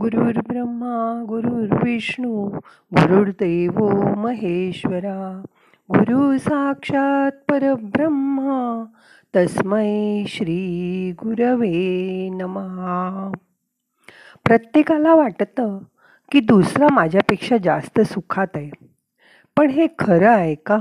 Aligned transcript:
गुरुर्ब्रह्मा 0.00 1.24
गुरुर्विष्णू 1.28 2.48
गुरुर्देव 2.92 3.88
महेश्वरा. 4.16 5.42
गुरु 5.90 6.38
साक्षात 6.38 7.32
परब्रह्मा 7.48 8.84
तस्मै 9.36 10.24
श्री 10.28 11.12
गुरवे 11.12 12.28
नमहा 12.28 13.32
प्रत्येकाला 14.44 15.14
वाटतं 15.14 15.78
की 16.32 16.40
दुसरा 16.40 16.86
माझ्यापेक्षा 16.92 17.56
जास्त 17.56 18.00
सुखात 18.00 18.46
आहे. 18.54 18.70
पण 19.56 19.70
हे 19.70 19.86
खरं 19.98 20.30
आहे 20.30 20.54
का? 20.54 20.78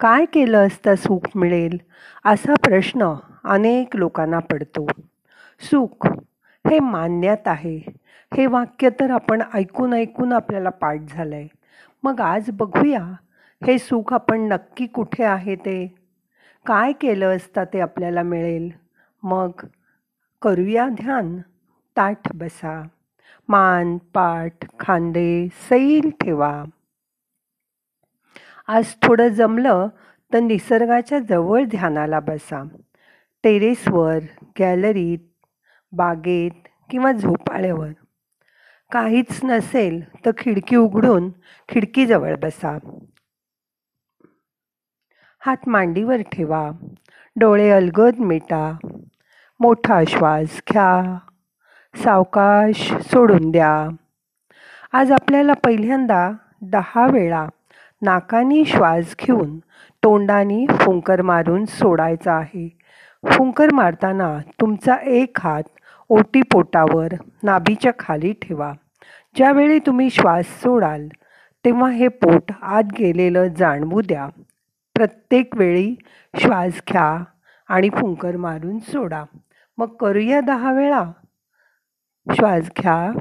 काय 0.00 0.24
केलं 0.24 0.66
असता 0.66 0.96
सुख 0.96 1.28
मिळेल? 1.34 1.78
असा 2.24 2.54
प्रश्न 2.54 3.14
अनेक 3.44 3.96
लोकांना 3.96 4.38
पडतो. 4.38 4.86
सुख 5.60 6.06
हे 6.70 6.78
मान्यात 6.80 7.48
आहे. 7.48 7.76
हे 8.36 8.46
वाक्य 8.46 8.90
तर 8.90 9.10
आपण 9.10 9.42
ऐकून 9.54 9.92
ऐकून 9.94 10.32
आपल्याला 10.32 10.70
पाठ 10.70 11.00
झालं 11.08 11.34
आहे 11.34 11.48
मग 12.02 12.20
आज 12.20 12.50
बघूया 12.50 13.02
हे 13.66 13.78
सुख 13.78 14.12
आपण 14.12 14.40
नक्की 14.40 14.86
कुठे 14.86 15.24
आहे 15.24 15.56
ते? 15.56 15.94
काय 16.66 16.92
केलं 16.92 17.36
असता 17.36 17.64
ते 17.64 17.80
आपल्याला 17.80 18.22
मिळेल? 18.22 18.70
मग 19.22 19.50
करूया 20.42 20.88
ध्यान. 20.88 21.38
ताठ 21.96 22.32
बसा. 22.34 22.82
मान 23.48 23.96
पाठ 23.98 24.52
खांदे 24.80 25.48
सैल 25.68 26.10
ठेवा. 26.20 26.64
आज 28.68 28.94
थोडं 29.02 29.28
जमलं 29.28 29.88
तर 30.32 30.40
निसर्गाच्या 30.40 31.18
जवळ 31.18 31.64
ध्यानाला 31.64 32.20
बसा. 32.20 32.62
टेरेसवर 33.44 34.18
गॅलरीत 34.60 35.18
बागेत 35.96 36.68
किंवा 36.90 37.12
झोपाळ्यावर. 37.12 37.88
काहीच 38.92 39.40
नसेल 39.44 40.04
तर 40.26 40.30
खिडकी 40.38 40.76
उघडून 40.76 41.30
खिडकीजवळ 41.68 42.34
बसा. 42.36 42.78
हात 45.38 45.56
मांडीवर 45.66 46.16
ठेवा. 46.32 46.70
डोळे 47.36 47.70
अलगद 47.70 48.18
मिटा. 48.18 48.76
मोठा 49.60 50.02
श्वास 50.08 50.62
घ्या. 50.72 51.18
सावकाश 51.94 52.92
सोडून 52.92 53.50
द्या. 53.50 53.88
आज 54.92 55.12
आपल्याला 55.12 55.52
पहिल्यांदा 55.52 56.30
दहा 56.62 57.06
वेळा 57.06 57.46
नाकानी 58.02 58.64
श्वास 58.64 59.16
घेऊन 59.20 59.58
तोंडाने 60.02 60.66
फुंकर 60.66 61.22
मारून 61.22 61.64
सोडायचा 61.64 62.32
आहे. 62.32 62.78
फुंकर 63.30 63.72
मारताना 63.72 64.38
तुमचा 64.60 64.96
एक 64.96 65.40
हात 65.40 65.62
ओटीपोटावर 66.08 67.08
नाभीच्या 67.42 67.92
खाली 67.98 68.32
ठेवा. 68.32 68.72
ज्यावेळी 69.36 69.78
तुम्ही 69.78 70.10
श्वास 70.10 70.46
सोडाल 70.46 71.08
तेव्हा 71.64 71.90
हे 71.90 72.08
पोट 72.08 72.52
आत 72.62 72.82
गेलेलं 72.98 73.48
जाणवू 73.48 74.00
द्या. 74.00 74.28
प्रत्येक 74.94 75.56
वेळी 75.56 75.96
श्वास 76.38 76.80
घ्या 76.88 77.24
आणि 77.68 77.88
फुंकर 77.88 78.36
मारून 78.36 78.78
सोडा. 78.78 79.24
मग 79.78 79.86
करूया 79.86 80.40
दहा 80.40 80.72
वेळा. 80.72 81.04
श्वास 82.34 82.70
घ्या. 82.80 83.12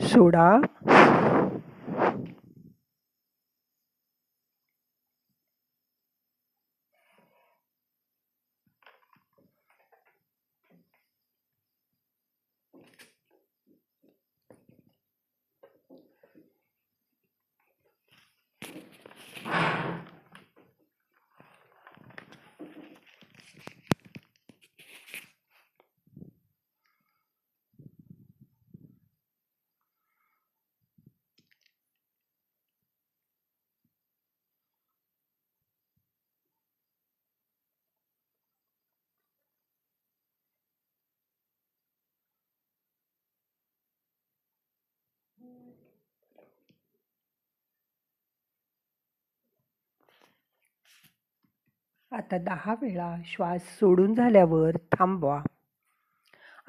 सोडा. 0.00 0.58
आता 52.12 52.36
दहा 52.38 52.74
वेळा 52.82 53.14
श्वास 53.26 53.62
सोडून 53.80 54.14
झाल्यावर 54.14 54.76
थांबवा. 54.92 55.40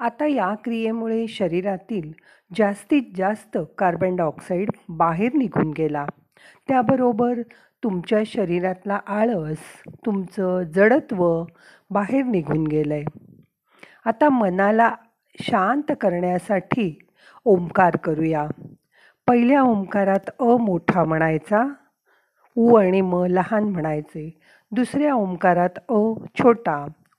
आता 0.00 0.26
या 0.26 0.52
क्रियेमुळे 0.64 1.26
शरीरातील 1.28 2.10
जास्तीत 2.50 3.12
जास्त 3.16 3.58
कार्बन 3.78 4.16
डायऑक्साईड 4.16 4.70
बाहेर 4.98 5.34
निघून 5.34 5.70
गेला. 5.76 6.04
त्याबरोबर 6.68 7.40
तुमच्या 7.82 8.22
शरीरातला 8.26 8.98
आळस 9.06 9.64
तुमचं 10.06 10.62
जडत्व 10.74 11.24
बाहेर 11.90 12.24
निघून 12.24 12.66
गेलं 12.66 12.94
आहे 12.94 13.04
आता 14.06 14.28
मनाला 14.28 14.90
शांत 15.38 15.92
करण्यासाठी 16.00 16.94
ओंकार 17.46 17.96
करूया. 18.04 18.46
पहिल्या 19.28 19.62
ओंकारात 19.62 20.30
अ 20.40 20.56
मोठा 20.60 21.04
म्हणायचा 21.04 21.64
उ 22.56 22.74
आणि 22.76 23.00
म 23.00 23.24
लहान 23.26 23.64
म्हणायचे. 23.64 24.30
दुसऱ्या 24.72 25.14
ओंकारात 25.14 25.78
अ 25.88 25.98
छोटा 26.38 26.74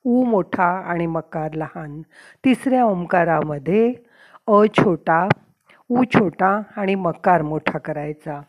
उ 0.05 0.23
मोठा 0.25 0.67
आणि 0.89 1.05
मकार 1.07 1.53
लहान. 1.53 2.01
तिसऱ्या 2.43 2.83
ओंकारामध्ये 2.85 3.93
अ 4.47 4.63
छोटा 4.77 5.27
उ 5.89 6.03
छोटा 6.13 6.49
आणि 6.77 6.95
मकार 6.95 7.41
मोठा 7.41 7.77
करायचा. 7.77 8.41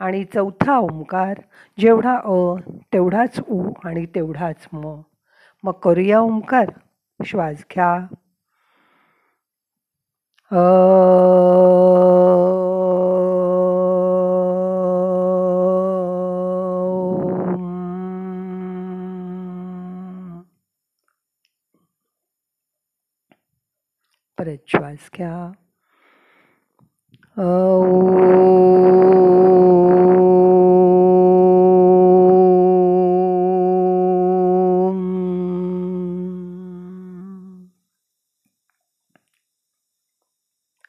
आणि 0.00 0.24
चौथा 0.24 0.76
ओंकार 0.78 1.40
जेवढा 1.78 2.14
अ 2.24 2.36
तेवढाच 2.92 3.40
उ 3.48 3.62
आणि 3.84 4.04
तेवढाच 4.14 4.66
म. 4.72 4.94
मग 5.64 5.72
करूया 5.82 6.20
ओंकार? 6.20 6.70
श्वास 7.20 7.64
घ्या. 7.74 7.92
अ 10.50 10.60
श्वास 24.68 25.10
घ्या 25.14 25.52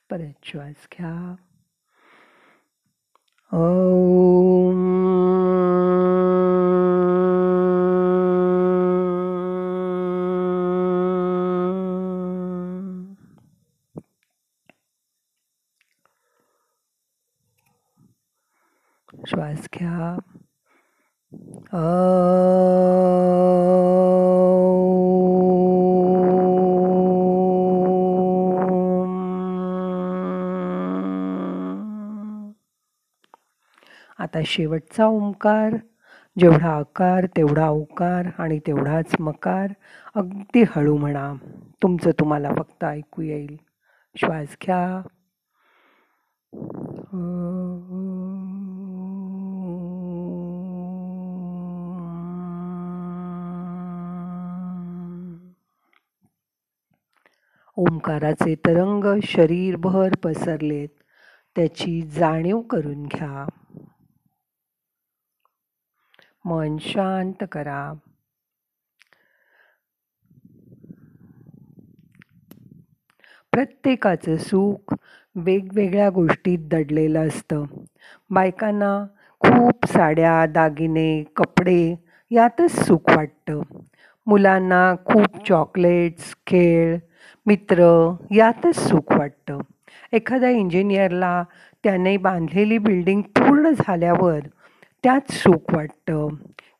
परत 0.10 0.34
श्वास 0.44 0.88
घ्या 0.98 1.36
श्वास 19.30 19.68
घ्या. 19.80 20.20
आता 34.20 34.40
शेवटचा 34.46 35.06
ओंकार 35.06 35.76
जेवढा 36.40 36.72
आकार 36.72 37.26
तेवढा 37.26 37.70
ओकार 37.70 38.28
आणि 38.38 38.60
तेवढाच 38.60 39.16
मकार. 39.20 39.68
अगदी 40.16 40.64
हळू 40.64 40.98
म्हणा 40.98 41.34
तुमचं 41.84 42.12
तुम्हाला 42.12 42.54
फक्त 42.58 42.84
ऐकू 42.84 43.22
येईल. 43.22 43.58
श्वास 44.16 44.58
घ्या. 44.66 45.02
ओंकाराचे 57.80 58.56
तरंग 58.56 59.20
शरीरभर 59.24 60.16
पसरलेत. 60.24 60.88
त्याची 61.56 62.02
जाणीव 62.02 62.62
करून 62.62 63.04
घ्या. 63.04 63.46
मन 66.46 66.78
शांत 66.80 67.44
करा. 67.52 67.94
प्रत्येकाचं 73.54 74.38
सुख 74.38 74.94
वेगवेगळ्या 75.36 76.10
गोष्टीत 76.10 76.60
दडलेलं 76.60 77.28
असतं. 77.28 77.66
बायकांना 78.30 79.06
खूप 79.40 79.86
साड्या 79.86 80.46
दागिने 80.46 81.24
कपडे 81.36 81.96
यातच 82.32 82.88
सुख 82.88 83.10
वाटतं. 83.16 83.62
मुलांना 84.28 84.96
खूप 85.06 85.48
चॉकलेट्स 85.48 86.36
खेळ 86.48 86.98
मित्र 87.50 88.16
यातच 88.32 88.76
सुख 88.76 89.18
वाटतं. 89.18 89.60
एखाद्या 90.12 90.50
इंजिनियरला 90.50 91.44
त्याने 91.84 92.18
बांधलेली 92.18 92.78
बिल्डिंग 92.78 93.22
पूर्ण 93.22 93.70
झाल्यावर 93.70 94.40
त्यात 95.04 95.32
सुख 95.32 95.76
वाटतं. 95.76 96.28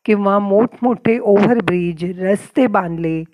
किंवा 0.04 0.38
मोठमोठे 0.38 1.18
ओव्हरब्रिज 1.18 2.20
रस्ते 2.20 2.66
बांधले 2.66 3.24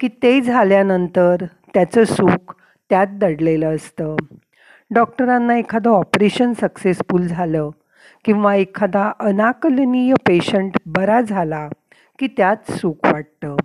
की 0.00 0.08
ते 0.08 0.40
झाल्यानंतर 0.40 1.36
त्याचं 1.74 2.04
सुख 2.04 2.54
त्यात 2.90 3.06
दडलेलं 3.10 3.76
असतं. 3.76 4.16
डॉक्टरांना 4.90 5.58
एखादं 5.58 5.90
ऑपरेशन 5.90 6.52
सक्सेसफुल 6.52 7.22
झालं 7.22 7.70
किंवा 8.24 8.54
एखादा 8.54 9.12
अनाकलनीय 9.20 10.14
पेशंट 10.14 10.76
बरा 10.86 11.20
झाला 11.20 11.68
की 12.18 12.26
त्यात 12.26 12.70
सुख 12.70 13.12
वाटतं. 13.12 13.56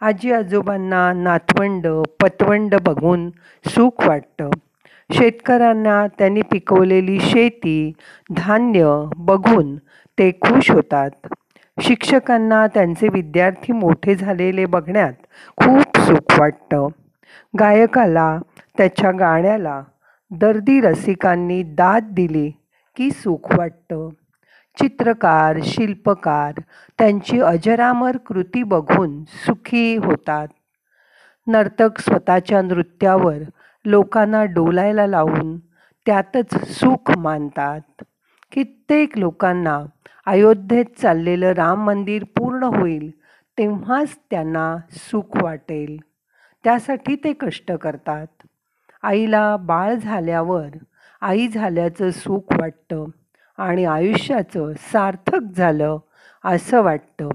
आजी 0.00 0.32
आजोबांना 0.32 1.12
नातवंड 1.12 1.86
पतवंड 2.22 2.74
बघून 2.74 3.30
सुख 3.66 4.06
वाटतं. 4.06 4.50
शेतकऱ्यांना 5.12 6.06
त्यांनी 6.06 6.42
पिकवलेली 6.42 7.20
शेती 7.20 7.92
धान्य 8.30 9.04
बघून 9.16 9.76
ते 10.18 10.30
खुश 10.30 10.70
होतात. 10.70 11.10
शिक्षकांना 11.80 12.66
त्यांचे 12.66 13.08
विद्यार्थी 13.08 13.72
मोठे 13.72 14.14
झालेले 14.14 14.66
बघण्यात 14.66 15.12
खूप 15.56 15.98
सुख 15.98 16.40
वाटतं. 16.40 16.88
गायकाला 17.60 18.38
त्याच्या 18.78 19.10
गाण्याला 19.10 19.82
दर्दी 20.30 20.80
रसिकांनी 20.80 21.62
दाद 21.62 22.04
दिली 22.12 22.50
की 22.96 23.10
सुख 23.10 23.58
वाटतं. 23.58 24.08
चित्रकार 24.78 25.58
शिल्पकार 25.62 26.52
त्यांची 26.98 27.40
अजरामर 27.40 28.16
कृती 28.16 28.62
बघून 28.62 29.24
सुखी 29.24 29.96
होतात. 29.96 30.48
नर्तक 31.46 32.00
स्वतःच्या 32.00 32.62
नृत्यावर 32.62 33.38
लोकांना 33.84 34.44
डोलायला 34.44 35.06
लावून 35.06 35.58
त्यातच 36.06 36.68
सुख 36.68 37.18
मानतात. 37.18 38.04
कित्येक 38.52 39.18
लोकांना 39.18 39.82
अयोध्येत 40.26 40.84
चाललेलं 41.02 41.52
राम 41.52 41.84
मंदिर 41.84 42.24
पूर्ण 42.24 42.62
होईल 42.62 43.10
तेव्हाच 43.58 44.18
त्यांना 44.30 44.76
सुख 44.90 45.42
वाटेल. 45.42 45.96
त्यासाठी 46.64 47.16
ते 47.16 47.32
कष्ट 47.32 47.72
करतात. 47.72 48.26
आईला 49.02 49.56
बाळ 49.56 49.94
झाल्यावर 49.94 50.68
आई 51.20 51.48
झाल्याचं 51.48 52.10
सुख 52.10 52.52
वाटतं. 52.58 53.04
आणि 53.58 53.84
आयुष्याचं 53.84 54.72
सार्थक 54.78 55.40
झालं 55.56 55.98
असं 56.44 56.82
वाटतं. 56.82 57.28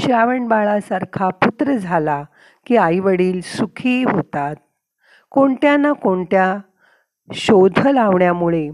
श्रावण 0.00 0.48
बाळासारखा 0.48 1.28
पुत्र 1.28 1.76
झाला 1.76 2.24
की 2.66 2.76
आईवडील 2.76 3.40
सुखी 3.40 4.04
होतात. 4.04 4.56
कोणत्या 5.30 5.76
ना 5.76 5.92
कोणत्या 5.92 6.58
शोध 7.32 7.86
लावण्यामुळे 7.86 8.70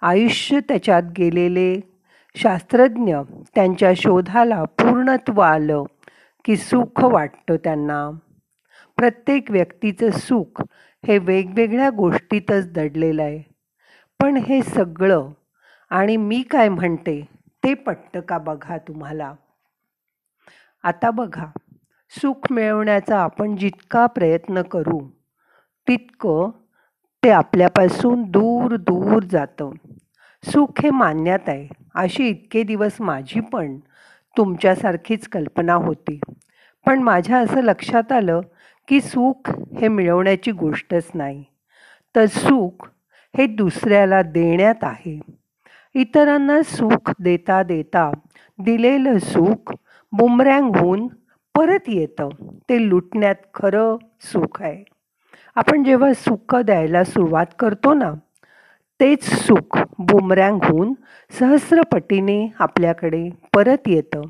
आयुष्य 0.00 0.60
त्याच्यात 0.60 1.02
गेलेले 1.18 1.80
शास्त्रज्ञ 2.36 3.16
त्यांच्या 3.54 3.92
शोधाला 3.96 4.64
पूर्णत्व 4.64 5.40
आलं 5.40 5.82
की 6.44 6.56
सुख 6.56 7.04
वाटतं 7.04 7.56
त्यांना. 7.56 8.10
प्रत्येक 8.96 9.50
व्यक्तीचं 9.50 10.10
सुख 10.10 10.62
हे 11.06 11.18
वेगवेगळ्या 11.18 11.90
गोष्टीतच 11.90 12.72
दडलेलं 12.72 13.22
आहे. 13.22 13.55
पण 14.20 14.36
हे 14.36 14.62
सगळं 14.62 15.28
आणि 15.90 16.16
मी 16.16 16.42
काय 16.42 16.68
म्हणते 16.68 17.20
ते 17.64 17.74
पटतं 17.74 18.20
का 18.20 18.38
बघा 18.38 18.76
तुम्हाला? 18.78 19.34
आता 20.84 21.10
बघा 21.10 21.46
सुख 22.12 22.52
मिळवण्याचा 22.52 23.18
आपण 23.18 23.56
जितका 23.56 24.06
प्रयत्न 24.06 24.62
करू 24.62 25.00
तितकं 25.86 26.50
ते 27.22 27.30
आपल्यापासून 27.30 28.22
दूर 28.22 28.76
दूर 28.76 29.22
जातं. 29.24 29.70
सुख 30.44 30.80
हे 30.82 30.90
मान्यात 30.90 31.48
आहे. 31.48 31.68
अशी 31.94 32.28
इतके 32.28 32.62
दिवस 32.62 33.00
माझी 33.00 33.40
पण 33.40 33.78
तुमच्यासारखीच 34.36 35.28
कल्पना 35.28 35.74
होती. 35.74 36.20
पण 36.86 37.02
माझ्या 37.02 37.38
असं 37.38 37.62
लक्षात 37.62 38.12
आलं 38.12 38.40
की 38.88 39.00
सुख 39.00 39.50
हे 39.80 39.88
मिळवण्याची 39.88 40.52
गोष्टच 40.52 41.10
नाही. 41.14 41.44
तर 42.14 42.26
सुख 42.26 42.88
हे 43.36 43.46
दुसऱ्याला 43.46 44.22
देण्यात 44.22 44.82
आहे. 44.82 45.20
इतरांना 45.94 46.62
सुख 46.62 47.12
देता 47.20 47.62
देता 47.62 48.10
दिलेलं 48.58 49.18
सुख 49.18 49.74
बुमरँग 50.12 50.76
होऊन 50.76 51.06
परत 51.54 51.88
येतं. 51.88 52.28
ते 52.68 52.88
लुटण्यात 52.88 53.34
खरं 53.54 53.96
सुख 54.20 54.62
आहे. 54.62 54.84
आपण 55.54 55.84
जेव्हा 55.84 56.12
सुख 56.12 56.54
द्यायला 56.56 57.04
सुरुवात 57.04 57.46
करतो 57.58 57.94
ना 57.94 58.12
तेच 59.00 59.24
सुख 59.24 59.78
बुमरँग 59.98 60.58
होऊन 60.64 60.94
सहस्रपटीने 61.38 62.52
आपल्याकडे 62.58 63.28
परत 63.54 63.88
येतं. 63.88 64.22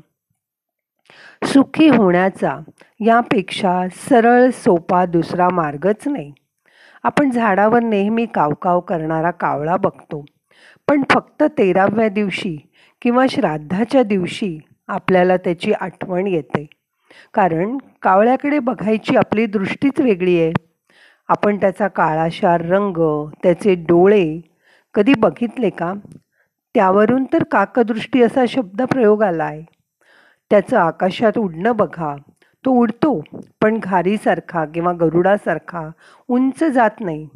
सुखी 1.43 1.87
होण्याचा 1.87 2.57
यापेक्षा 2.99 3.83
सरळ 3.91 4.49
सोपा 4.49 5.05
दुसरा 5.05 5.49
मार्गच 5.49 6.07
नाही. 6.07 6.33
आपण 7.03 7.29
झाडावर 7.31 7.83
नेहमी 7.83 8.25
कावकाव 8.25 8.79
करणारा 8.79 9.31
कावळा 9.31 9.77
बघतो. 9.77 10.25
पण 10.87 11.03
फक्त 11.11 11.43
तेराव्या 11.57 12.09
दिवशी 12.09 12.57
किंवा 13.01 13.25
श्राद्धाच्या 13.29 14.03
दिवशी 14.03 14.59
आपल्याला 14.87 15.37
त्याची 15.37 15.71
आठवण 15.71 16.27
येते. 16.27 16.65
कारण 17.33 17.77
कावळ्याकडे 18.01 18.59
बघायची 18.59 19.15
आपली 19.15 19.45
दृष्टीच 19.45 19.99
वेगळी 19.99 20.41
आहे. 20.41 20.53
आपण 21.27 21.57
त्याचा 21.57 21.87
काळाशार 21.87 22.61
रंग 22.61 23.29
त्याचे 23.43 23.75
डोळे 23.75 24.39
कधी 24.93 25.13
बघितले 25.17 25.69
का? 25.69 25.93
त्यावरून 26.75 27.23
तर 27.33 27.43
काकदृष्टी 27.43 28.21
असा 28.21 28.45
शब्द 28.47 28.81
प्रयोग 28.81 29.23
आला 29.23 29.43
आहे 29.43 29.63
त्याचं 30.49 30.77
आकाशात 30.77 31.37
उडणं 31.37 31.75
बघा. 31.75 32.15
तो 32.67 32.71
उडतो 32.71 33.23
पण 33.61 33.79
घारीसारखा 33.83 34.65
किंवा 34.65 34.93
गरुडासारखा 34.93 35.89
उंच 36.27 36.63
जात 36.63 36.89
नाही. 36.99 37.27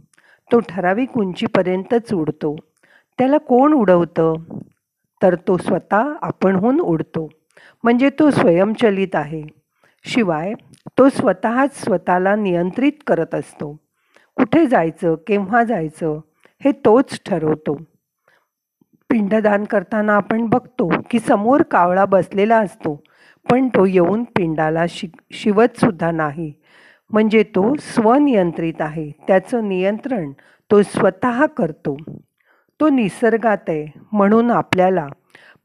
तो 0.52 0.60
ठराविक 0.60 1.18
उंचीपर्यंतच 1.18 2.14
उडतो. 2.14 2.56
त्याला 3.18 3.38
कोण 3.38 3.74
उडवतं? 3.74 4.34
तर 5.24 5.36
तो 5.36 5.58
स्वतः 5.58 6.14
आपणहून 6.22 6.80
उडतो. 6.80 7.30
म्हणजे 7.84 8.10
तो 8.10 8.32
स्वयंचलित 8.32 9.16
आहे. 9.16 9.44
शिवाय 10.06 10.54
तो 10.98 11.10
स्वतःच 11.10 11.84
स्वतःला 11.84 12.36
नियंत्रित 12.36 12.92
करत 13.08 13.36
असतो. 13.36 13.78
कुठे 14.36 14.68
जायचं 14.68 15.16
केव्हा 15.28 15.64
जायचं 15.64 16.20
हे 16.64 16.72
तोच 16.72 17.20
ठरवतो. 17.26 17.76
पिंडदान 19.10 19.64
करताना 19.64 20.16
आपण 20.16 20.46
बघतो 20.46 20.92
की 21.10 21.20
समोर 21.20 21.62
कावळा 21.62 22.06
बसलेला 22.06 22.58
असतो. 22.60 23.04
पण 23.50 23.68
तो 23.68 23.86
येऊन 23.86 24.24
पिंडाला 24.24 24.86
शि 24.90 25.08
शिवतसुद्धा 25.34 26.12
नाही. 26.12 26.54
म्हणजे 27.10 27.44
तो 27.44 27.74
स्वनियंत्रित 27.80 28.82
आहे. 28.82 29.12
त्याचं 29.28 29.68
नियंत्रण 29.70 30.32
तो 30.72 30.82
स्वतः 30.82 31.46
करतो. 31.46 31.98
तो 32.80 32.90
निसर्गात 32.90 33.70
आहे. 33.70 34.00
म्हणून 34.12 34.52
आपल्याला 34.52 35.08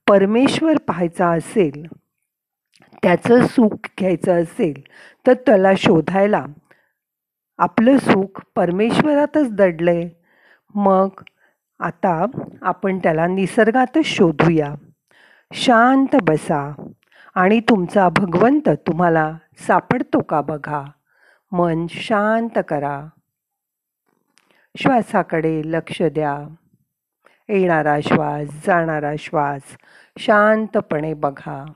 परमेश्वर 0.09 0.77
पाहायचा 0.87 1.31
असेल 1.31 1.87
त्याचं 3.03 3.47
सुख 3.47 3.89
घ्यायचं 3.99 4.43
असेल 4.43 4.81
तर 5.27 5.33
त्याला 5.35 5.73
शोधायला 5.79 6.45
आपलं 7.59 7.99
सुख 7.99 8.41
परमेश्वरातच 8.57 9.53
दडलं 9.53 9.91
आहे 9.91 10.09
मग 10.75 11.09
आता 11.81 12.25
आपण 12.63 12.99
त्याला 12.99 13.27
निसर्गातच 13.27 14.05
शोधूया. 14.05 14.75
शांत 15.53 16.17
बसा. 16.23 16.73
आणि 17.37 17.61
तुमचा 17.61 18.09
भगवंत 18.09 18.69
तुम्हाला 18.69 19.37
सापडतो 19.59 20.21
का 20.21 20.41
बघा? 20.41 20.85
मन 21.53 21.87
शांत 21.91 22.59
करा. 22.69 23.05
श्वासाकडे 24.77 25.63
लक्ष 25.65 26.03
द्या. 26.03 26.55
येणारा 27.49 28.01
श्वास 28.01 28.67
जाणारा 28.67 29.13
श्वास 29.19 29.63
शांतपणे 30.19 31.15
बघा. 31.15 31.73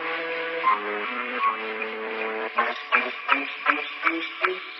Thank 0.00 0.08
you. 4.48 4.79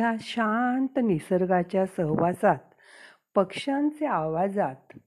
ह्या 0.00 0.12
शांत 0.20 0.98
निसर्गाच्या 1.04 1.86
सहवासात 1.86 2.58
पक्ष्यांचे 3.34 4.06
आवाजात 4.06 4.98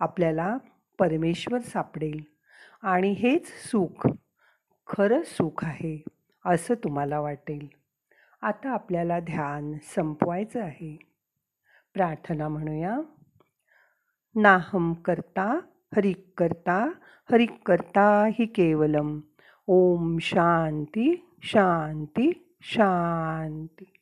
आपल्याला 0.00 0.56
परमेश्वर 0.98 1.58
सापडेल. 1.58 2.24
आणि 2.82 3.10
हेच 3.12 3.46
सुख 3.46 4.08
खरं 4.86 5.22
सुख 5.22 5.64
आहे 5.64 6.02
असं 6.46 6.74
तुम्हाला 6.74 7.20
वाटेल. 7.20 7.68
आता 8.42 8.70
आपल्याला 8.70 9.20
ध्यान 9.20 9.72
संपवायचं 9.82 10.62
आहे. 10.62 10.98
प्रार्थना 11.94 12.48
म्हणूया. 12.48 12.98
नाहम 14.34 14.92
करता 14.92 15.60
हरिक 15.96 16.30
करता 16.38 16.90
हरिक 17.32 17.52
करता 17.66 18.26
हि 18.26 18.46
केवलम. 18.46 19.20
ओम 19.66 20.18
शांती 20.20 21.36
शांती 21.42 22.56
शांती. 22.60 23.93